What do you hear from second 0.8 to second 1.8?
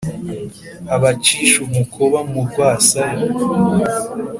abacishe